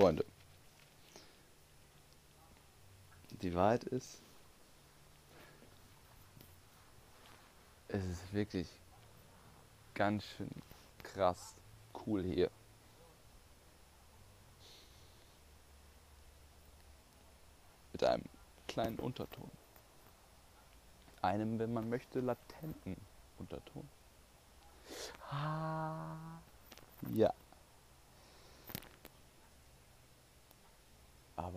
[0.00, 0.24] Freunde,
[3.42, 4.22] die Wahrheit ist,
[7.88, 8.66] es ist wirklich
[9.92, 10.48] ganz schön
[11.02, 11.54] krass
[12.06, 12.50] cool hier.
[17.92, 18.24] Mit einem
[18.68, 19.50] kleinen Unterton.
[21.20, 22.96] Einem, wenn man möchte, latenten
[23.38, 23.86] Unterton.
[25.28, 26.40] Ah,
[27.10, 27.34] ja.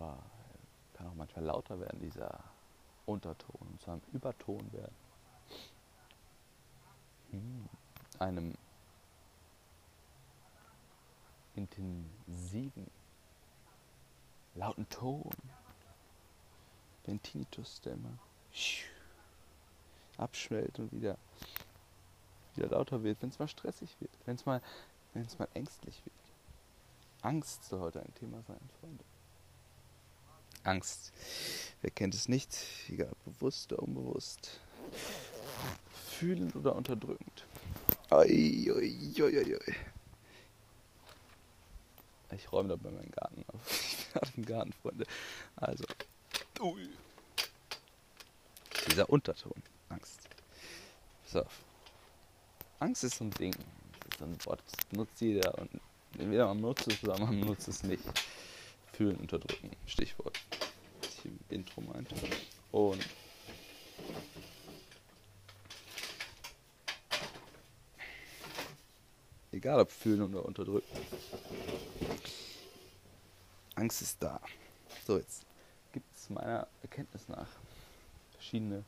[0.04, 0.18] Aber
[0.92, 2.40] kann auch manchmal lauter werden, dieser
[3.06, 4.94] Unterton, zu einem Überton werden.
[7.30, 7.68] Hm,
[8.18, 8.54] einem
[11.54, 12.90] intensiven,
[14.54, 15.32] lauten Ton.
[17.06, 18.18] Den Tinnitus, der immer
[20.16, 21.18] abschwellt und wieder,
[22.54, 24.62] wieder lauter wird, wenn es mal stressig wird, wenn es mal,
[25.38, 26.14] mal ängstlich wird.
[27.22, 29.04] Angst soll heute ein Thema sein, Freunde.
[30.64, 31.12] Angst.
[31.82, 32.56] Wer kennt es nicht?
[32.88, 34.60] Egal, bewusst oder unbewusst.
[36.18, 37.44] Fühlend oder unterdrückend.
[38.10, 39.74] Oi, oi, oi.
[42.32, 43.94] Ich räume da bei meinem Garten auf.
[44.22, 45.06] Ich bin im Garten, Freunde.
[45.56, 45.84] Also.
[46.60, 46.88] Ui.
[48.88, 49.60] Dieser Unterton.
[49.88, 50.20] Angst.
[51.34, 51.64] Auf.
[52.78, 53.52] Angst ist so ein Ding.
[53.52, 55.58] Das ist so ein Wort, das benutzt jeder.
[55.58, 55.80] Und
[56.16, 58.04] entweder man nutzt es oder man nutzt es nicht.
[58.96, 59.70] Fühlen, unterdrücken.
[59.86, 60.38] Stichwort.
[61.02, 62.14] Was ich im Intro meinte.
[62.70, 63.04] Und
[69.50, 70.86] egal ob fühlen oder unterdrücken.
[73.74, 74.40] Angst ist da.
[75.04, 75.44] So, jetzt
[75.92, 77.48] gibt es meiner Erkenntnis nach
[78.32, 78.84] verschiedene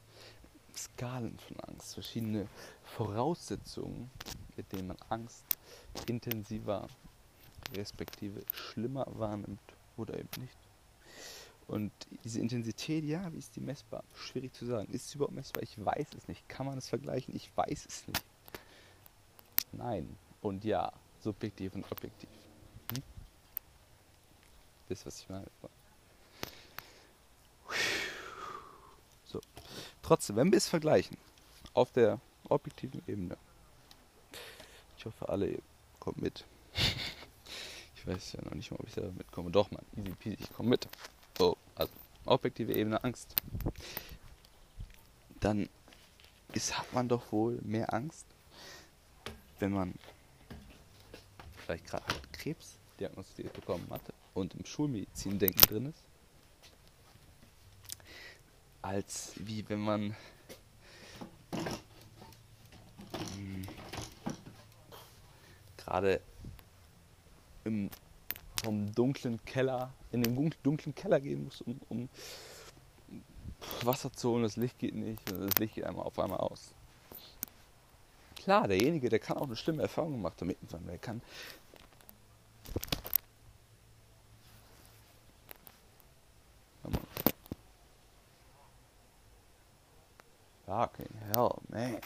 [0.77, 2.47] Skalen von Angst, verschiedene
[2.85, 4.11] Voraussetzungen,
[4.57, 5.45] mit denen man Angst
[6.07, 6.87] intensiver,
[7.75, 10.57] respektive schlimmer wahrnimmt oder eben nicht.
[11.69, 14.05] Und diese Intensität, ja, wie ist die messbar?
[14.15, 14.93] Schwierig zu sagen.
[14.93, 15.63] Ist sie überhaupt messbar?
[15.65, 16.49] Ich weiß es nicht.
[16.49, 17.35] Kann man es vergleichen?
[17.35, 18.25] Ich weiß es nicht.
[19.73, 20.93] Nein und ja.
[21.21, 22.29] Subjektiv und objektiv.
[22.93, 23.03] Hm?
[24.89, 25.47] Wisst was ich meine?
[29.25, 29.41] So.
[30.03, 31.17] Trotzdem, wenn wir es vergleichen,
[31.75, 33.37] auf der objektiven Ebene,
[34.97, 35.59] ich hoffe, alle
[35.99, 36.45] kommt mit.
[37.97, 39.51] Ich weiß ja noch nicht mal, ob ich selber mitkomme.
[39.51, 40.89] Doch, man, easy peasy, ich komme mit.
[41.37, 41.93] So, also
[42.25, 43.35] objektive Ebene Angst.
[45.41, 45.69] Dann
[46.53, 48.27] ist, hat man doch wohl mehr Angst,
[49.59, 49.95] wenn man
[51.67, 56.03] vielleicht gerade Krebs diagnostiziert bekommen hatte und im Schulmedizin-Denken drin ist,
[58.81, 60.17] als wie wenn man
[63.35, 63.67] hm,
[65.77, 66.21] gerade
[67.65, 67.91] im
[68.67, 72.09] vom dunklen Keller, in den dunklen Keller gehen muss, um, um
[73.83, 76.73] Wasser zu holen, das Licht geht nicht, das Licht geht einmal auf einmal aus.
[78.35, 80.53] Klar, derjenige, der kann auch eine schlimme Erfahrung gemacht haben,
[80.89, 81.23] der kann
[90.67, 92.01] Fucking hell, man.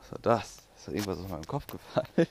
[0.00, 0.62] Was war das?
[0.76, 2.26] Ist da irgendwas aus meinem Kopf gefallen?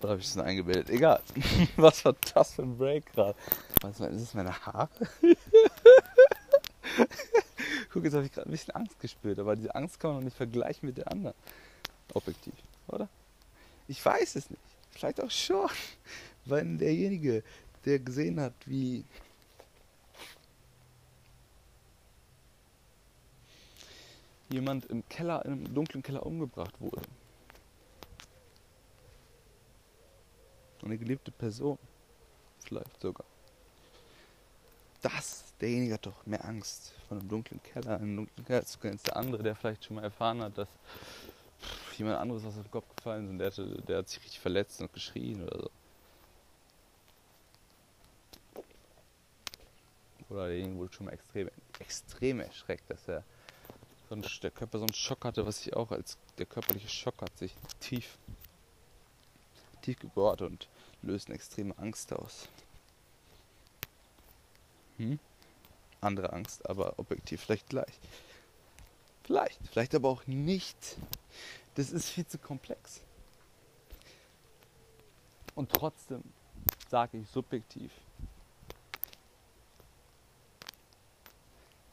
[0.00, 0.88] Oder habe ich es eingebildet?
[0.90, 1.20] Egal.
[1.76, 3.34] Was war das für ein Break gerade?
[3.82, 4.88] Was ist das meine Haare?
[7.92, 10.24] Guck, jetzt habe ich gerade ein bisschen Angst gespürt, aber diese Angst kann man noch
[10.24, 11.36] nicht vergleichen mit der anderen.
[12.14, 12.54] Objektiv,
[12.88, 13.08] oder?
[13.88, 14.62] Ich weiß es nicht.
[14.90, 15.68] Vielleicht auch schon.
[16.46, 17.42] Weil derjenige,
[17.84, 19.04] der gesehen hat, wie
[24.48, 27.02] jemand im Keller, in einem dunklen Keller umgebracht wurde.
[30.82, 31.78] Eine geliebte Person.
[32.64, 33.26] Vielleicht sogar.
[35.02, 38.78] Das, derjenige hat doch mehr Angst, von einem dunklen Keller in einen dunklen Keller zu
[38.78, 40.68] gehen, als der andere, der vielleicht schon mal erfahren hat, dass
[41.96, 44.80] jemand anderes auf den Kopf gefallen ist und der, hatte, der hat sich richtig verletzt
[44.80, 45.70] und geschrien oder so.
[50.28, 53.24] Oder derjenige wurde schon mal extrem, extrem erschreckt, dass er
[54.08, 57.36] sonst der Körper so einen Schock hatte, was sich auch als der körperliche Schock hat
[57.38, 58.18] sich tief,
[59.82, 60.68] tief gebohrt und
[61.02, 62.48] löst eine extreme Angst aus.
[64.98, 65.18] Hm?
[66.00, 67.98] Andere Angst, aber objektiv vielleicht gleich.
[69.24, 70.96] Vielleicht, vielleicht aber auch nicht.
[71.74, 73.00] Das ist viel zu komplex.
[75.54, 76.22] Und trotzdem
[76.88, 77.92] sage ich subjektiv,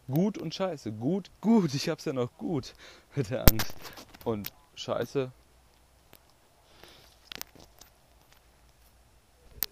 [0.09, 0.93] Gut und Scheiße.
[0.93, 1.73] Gut, gut.
[1.73, 2.73] Ich hab's ja noch gut
[3.15, 3.75] mit der Angst.
[4.23, 5.31] Und Scheiße.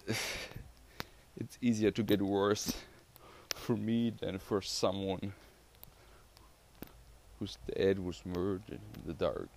[1.36, 2.72] it's easier to get worse
[3.54, 5.32] for me than for someone
[7.38, 9.48] whose dad was murdered in the dark.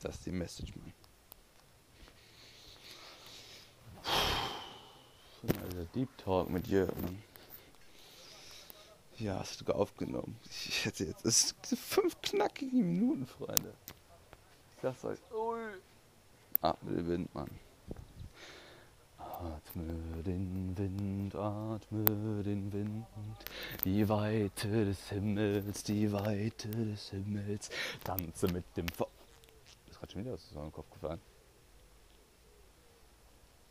[0.00, 0.92] That's the Message, man.
[5.64, 7.18] Also Deep Talk mit Jürgen.
[9.18, 10.38] Ja, hast du aufgenommen.
[10.48, 11.24] Ich hätte jetzt.
[11.26, 13.74] Es sind fünf knackige Minuten, Freunde.
[14.76, 15.18] Ich sag's euch.
[15.32, 15.58] Ui.
[16.60, 17.50] Atme den Wind, Mann.
[19.18, 22.04] Atme den Wind, atme
[22.44, 23.06] den Wind,
[23.84, 27.70] die Weite des Himmels, die Weite des Himmels,
[28.02, 29.08] tanze mit dem Feuer.
[29.88, 31.20] Ist gerade schon wieder aus meinem Kopf gefallen.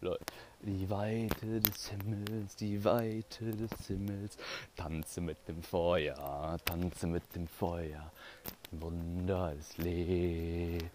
[0.01, 0.25] Leute.
[0.61, 4.37] Die Weite des Himmels, die Weite des Himmels,
[4.75, 8.11] tanze mit dem Feuer, tanze mit dem Feuer,
[8.71, 10.85] Wunder des Lebens,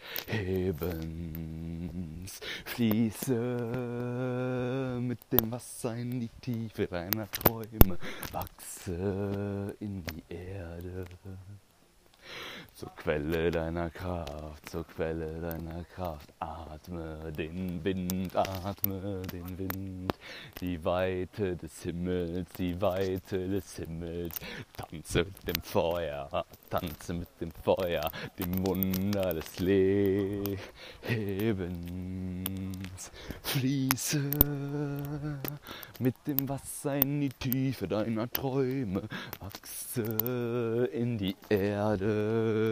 [2.64, 3.34] fließe
[5.00, 7.98] mit dem Wasser in die Tiefe deiner Träume,
[8.30, 11.06] wachse in die Erde
[12.82, 16.28] zur Quelle deiner Kraft, zur Quelle deiner Kraft.
[16.40, 20.12] Atme den Wind, atme den Wind,
[20.60, 24.34] die Weite des Himmels, die Weite des Himmels.
[24.76, 30.58] Tanze mit dem Feuer, tanze mit dem Feuer, dem Wunder des Lebens.
[33.42, 34.22] Fließe
[36.00, 39.02] mit dem Wasser in die Tiefe deiner Träume,
[39.38, 42.71] wachse in die Erde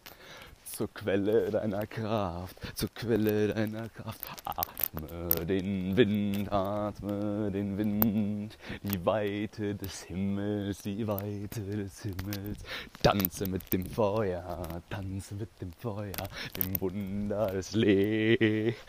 [0.81, 4.19] zur Quelle deiner Kraft, zur Quelle deiner Kraft.
[4.45, 12.63] Atme den Wind, atme den Wind, die Weite des Himmels, die Weite des Himmels.
[13.03, 16.13] Tanze mit dem Feuer, tanze mit dem Feuer,
[16.57, 18.79] dem Wunder des Lebens.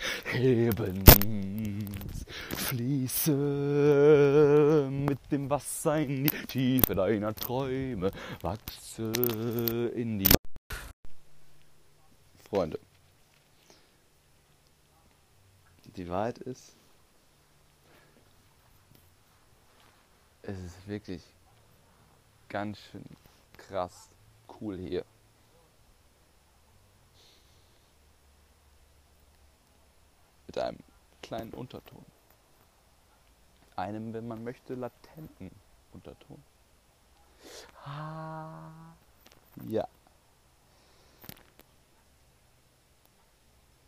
[2.56, 3.36] Fließe
[4.90, 8.10] mit dem Wasser in die Tiefe deiner Träume,
[8.40, 9.12] wachse
[9.94, 10.32] in die
[12.52, 12.78] Freunde.
[15.96, 16.76] Die Wahrheit ist,
[20.42, 21.22] es ist wirklich
[22.50, 23.06] ganz schön
[23.56, 24.10] krass
[24.60, 25.02] cool hier.
[30.46, 30.78] Mit einem
[31.22, 32.04] kleinen Unterton.
[33.76, 35.50] Einem, wenn man möchte, latenten
[35.94, 36.42] Unterton.
[37.86, 38.92] Ah,
[39.64, 39.88] ja.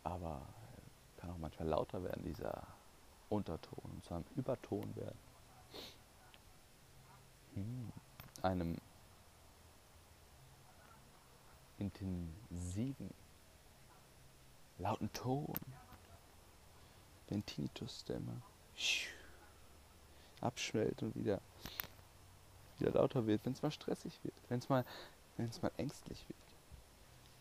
[0.05, 0.41] aber
[1.17, 2.63] kann auch manchmal lauter werden, dieser
[3.29, 5.19] Unterton, zu einem Überton werden.
[7.53, 7.91] Hm.
[8.41, 8.77] Einem
[11.77, 13.11] intensiven,
[14.79, 15.53] lauten Ton,
[17.29, 18.41] den Tinnitus, der immer
[20.41, 21.41] abschwellt und wieder,
[22.79, 24.83] wieder lauter wird, wenn es mal stressig wird, wenn es mal,
[25.37, 26.39] mal ängstlich wird.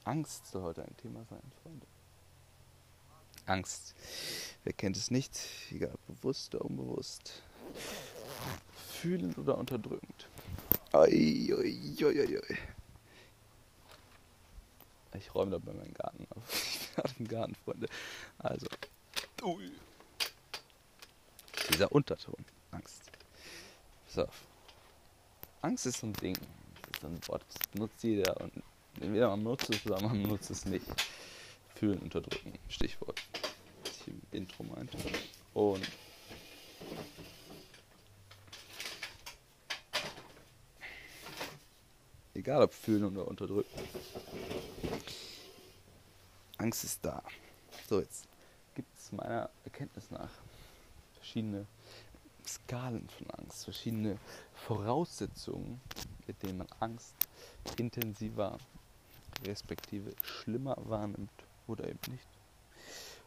[0.05, 1.87] Angst soll heute ein Thema sein, Freunde.
[3.47, 3.95] Angst.
[4.65, 5.39] Wer kennt es nicht?
[5.71, 7.43] Egal, bewusst oder unbewusst.
[9.01, 10.29] Fühlend oder unterdrückend.
[10.93, 12.59] Oi, oi, oi.
[15.17, 16.71] Ich räume da bei meinem Garten auf.
[17.07, 17.89] Ich bin im Garten, Freunde.
[18.39, 18.67] Also.
[19.43, 19.73] Ui.
[21.71, 22.45] Dieser Unterton.
[22.71, 23.03] Angst.
[24.07, 24.29] So.
[25.61, 26.37] Angst ist so ein Ding.
[26.37, 28.41] Das ist so ein Wort, das nutzt jeder.
[28.41, 28.63] Und
[29.01, 30.87] entweder man nutzt es oder man nutzt es nicht.
[31.75, 32.53] Fühlen, unterdrücken.
[32.69, 33.21] Stichwort.
[33.85, 34.97] Was ich im Intro meinte.
[35.55, 35.87] Und
[42.35, 43.81] egal ob fühlen oder unterdrücken.
[46.59, 47.23] Angst ist da.
[47.89, 48.27] So, jetzt
[48.75, 50.31] gibt es meiner Erkenntnis nach
[51.15, 51.67] verschiedene
[52.47, 54.19] Skalen von Angst, verschiedene
[54.55, 55.81] Voraussetzungen,
[56.27, 57.15] mit denen man Angst
[57.79, 58.59] intensiver,
[59.45, 61.31] respektive schlimmer wahrnimmt
[61.67, 62.29] oder eben nicht.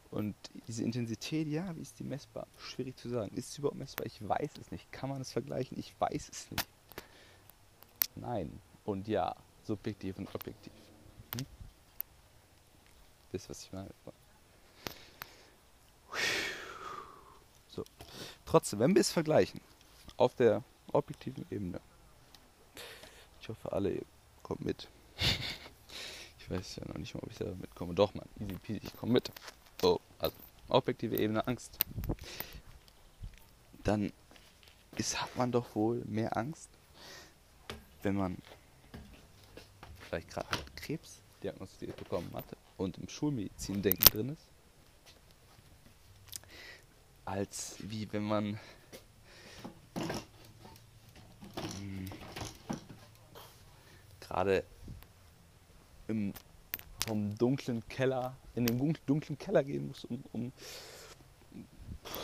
[0.10, 0.36] Und
[0.67, 2.48] diese Intensität, ja, wie ist die messbar?
[2.58, 3.36] Schwierig zu sagen.
[3.36, 4.06] Ist es überhaupt messbar?
[4.06, 4.89] Ich weiß es nicht.
[4.91, 5.77] Kann man es vergleichen?
[5.77, 6.67] Ich weiß es nicht.
[8.15, 8.60] Nein.
[8.86, 10.72] Und ja, subjektiv und objektiv.
[11.38, 11.46] Hm?
[13.32, 13.89] Wisst was ich meine?
[17.67, 17.84] So.
[18.46, 19.60] Trotzdem, wenn wir es vergleichen,
[20.15, 20.63] auf der
[20.94, 21.82] objektiven Ebene,
[23.41, 24.01] ich hoffe, alle
[24.41, 24.88] kommt mit.
[26.48, 27.94] Ich weiß ja noch nicht mal, ob ich da mitkomme.
[27.94, 29.34] Doch, man, easy peasy, ich komme mit.
[29.82, 30.38] So, also
[30.70, 31.77] objektive Ebene Angst.
[33.84, 34.13] Dann
[34.96, 36.70] ist, hat man doch wohl mehr Angst,
[38.01, 38.38] wenn man
[40.00, 44.48] vielleicht gerade Krebs diagnostiziert bekommen hatte und im Schulmedizin-Denken drin ist,
[47.25, 48.58] als wie wenn man
[51.77, 52.10] hm,
[54.22, 54.63] gerade
[56.07, 56.33] im
[57.07, 60.51] vom dunklen Keller in den dunklen Keller gehen muss, um, um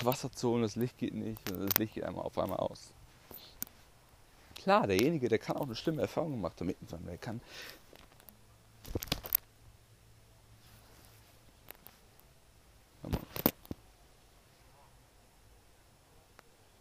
[0.02, 0.64] Wasser zu holen.
[0.64, 2.92] Das Licht geht nicht, das Licht geht einmal auf einmal aus.
[4.56, 6.74] Klar, derjenige, der kann auch eine schlimme Erfahrung gemacht haben.
[7.08, 7.42] Der kann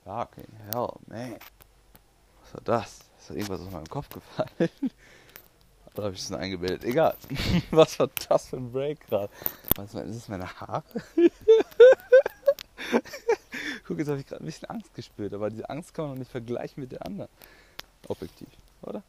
[0.04, 1.36] Fucking hell, man.
[2.42, 2.98] Was war das?
[3.18, 4.70] Ist da irgendwas aus meinem Kopf gefallen?
[5.94, 6.84] Oder habe ich es nur eingebildet?
[6.84, 7.16] Egal.
[7.70, 9.32] Was war das für ein Break gerade?
[9.76, 10.84] Was ist das meine Haare?
[13.86, 16.18] Guck, jetzt habe ich gerade ein bisschen Angst gespürt, aber diese Angst kann man noch
[16.20, 17.28] nicht vergleichen mit der anderen.
[18.08, 18.48] Objektiv,
[18.82, 19.02] oder?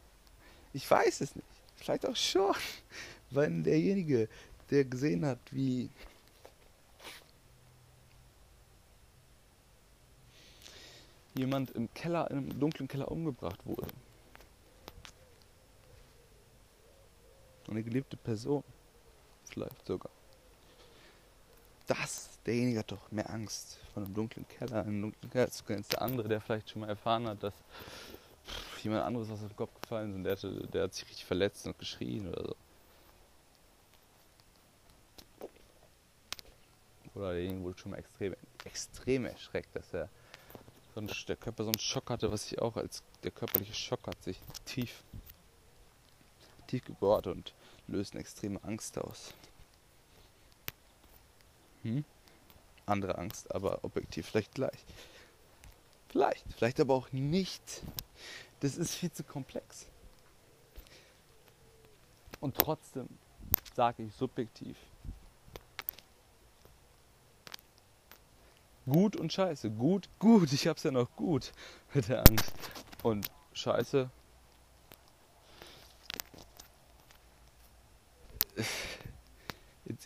[0.73, 1.47] Ich weiß es nicht.
[1.75, 2.53] Vielleicht auch schon.
[3.31, 4.27] Weil derjenige,
[4.69, 5.89] der gesehen hat, wie
[11.35, 13.87] jemand im Keller, einem dunklen Keller umgebracht wurde.
[17.69, 18.63] Eine geliebte Person.
[19.45, 20.11] Vielleicht sogar.
[21.87, 25.63] Das, derjenige hat doch mehr Angst von einem dunklen Keller, in einem dunklen Keller zu
[25.63, 27.53] gehen, als der andere, der vielleicht schon mal erfahren hat, dass
[28.83, 31.65] jemand anderes aus dem Kopf gefallen ist und der, hatte, der hat sich richtig verletzt
[31.65, 32.55] und geschrien oder so.
[37.15, 40.09] Oder derjenige wurde schon mal extrem, extrem erschreckt, dass er
[40.95, 44.07] so ein, der Körper so einen Schock hatte, was ich auch als der körperliche Schock
[44.07, 45.03] hat sich tief,
[46.73, 47.53] tief gebohrt und
[47.87, 49.33] löst eine extreme Angst aus.
[51.83, 52.03] Hm?
[52.85, 54.83] Andere Angst, aber objektiv vielleicht gleich.
[56.09, 57.83] Vielleicht, vielleicht aber auch nicht.
[58.61, 59.85] Das ist viel zu komplex.
[62.39, 63.07] Und trotzdem
[63.75, 64.77] sage ich subjektiv,
[68.85, 69.71] Gut und Scheiße.
[69.71, 70.51] Gut, gut.
[70.51, 71.53] Ich hab's ja noch gut
[71.93, 72.51] mit der Angst.
[73.01, 74.09] Und Scheiße.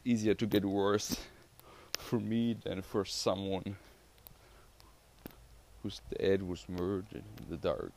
[0.08, 1.18] Easier to get worse
[1.98, 3.76] for me than for someone
[5.84, 7.92] whose dad was murdered in the dark.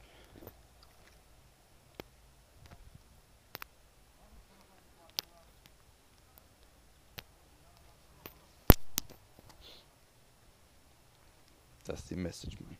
[11.87, 12.77] That's the Message, man.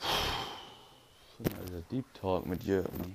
[1.44, 3.14] Also Deep Talk mit Jürgen.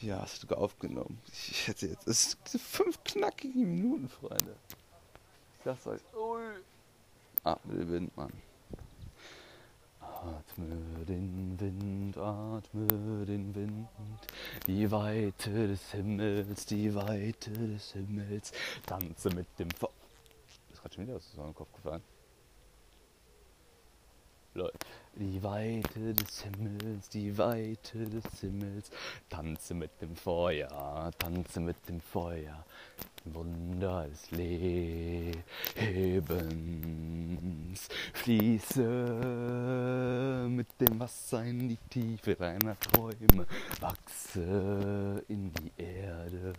[0.00, 1.20] Ja, hast du aufgenommen.
[1.26, 2.06] Ich hätte jetzt.
[2.06, 4.56] Es sind fünf knackige Minuten, Freunde.
[5.58, 6.00] Ich sag's euch.
[6.14, 6.42] Ui.
[7.42, 8.32] Atme den Wind, Mann.
[10.00, 13.88] Atme den Wind, atme den Wind,
[14.66, 18.52] die Weite des Himmels, die Weite des Himmels,
[18.84, 19.90] tanze mit dem Feuer
[20.78, 22.02] ist gerade schon wieder aus meinem Kopf gefallen.
[24.54, 24.78] Leute.
[25.20, 28.88] Die Weite des Himmels, die Weite des Himmels,
[29.28, 32.64] tanze mit dem Feuer, tanze mit dem Feuer,
[33.24, 35.42] Wunder des Lebens,
[38.14, 38.80] fließe
[40.48, 43.44] mit dem Wasser in die Tiefe deiner Träume,
[43.80, 46.52] wachse in die Erde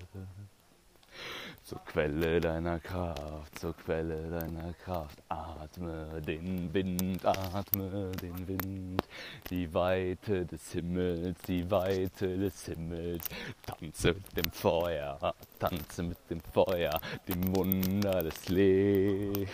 [1.70, 5.22] zur Quelle deiner Kraft, zur Quelle deiner Kraft.
[5.30, 9.04] Atme den Wind, atme den Wind,
[9.52, 13.24] die Weite des Himmels, die Weite des Himmels.
[13.62, 19.50] Tanze mit dem Feuer, tanze mit dem Feuer, dem Wunder des Lebens.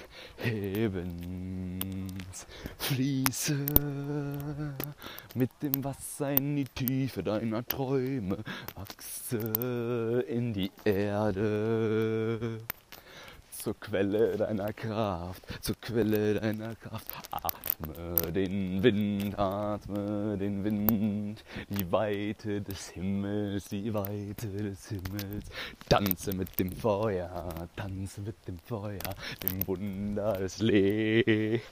[2.77, 3.57] Fließe
[5.33, 8.37] mit dem Wasser in die Tiefe deiner Träume,
[8.75, 12.59] wachse in die Erde
[13.65, 17.07] zur Quelle deiner Kraft, zur Quelle deiner Kraft.
[17.31, 25.45] Atme den Wind, atme den Wind, die Weite des Himmels, die Weite des Himmels.
[25.89, 28.99] Tanze mit dem Feuer, tanze mit dem Feuer,
[29.41, 31.63] dem Wunder des Lebens.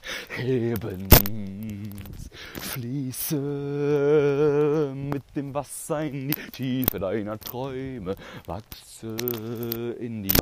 [2.60, 3.36] Fließe
[4.96, 9.16] mit dem Wasser in die Tiefe deiner Träume, wachse
[10.00, 10.34] in die